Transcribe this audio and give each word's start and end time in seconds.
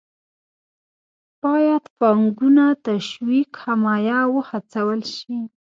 باید 1.43 1.83
پانګونه 1.97 2.65
تشویق، 2.87 3.49
حمایه 3.63 4.17
او 4.25 4.31
وهڅول 4.37 4.99
شي. 5.15 5.37